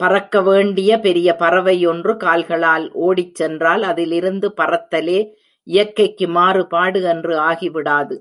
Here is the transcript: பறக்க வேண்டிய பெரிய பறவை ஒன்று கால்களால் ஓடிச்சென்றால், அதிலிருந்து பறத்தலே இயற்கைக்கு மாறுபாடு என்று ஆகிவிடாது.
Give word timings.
பறக்க 0.00 0.40
வேண்டிய 0.42 0.90
பெரிய 0.98 1.28
பறவை 1.36 1.74
ஒன்று 1.86 2.12
கால்களால் 2.16 2.86
ஓடிச்சென்றால், 3.06 3.82
அதிலிருந்து 3.90 4.50
பறத்தலே 4.56 5.18
இயற்கைக்கு 5.66 6.28
மாறுபாடு 6.28 7.02
என்று 7.14 7.34
ஆகிவிடாது. 7.50 8.16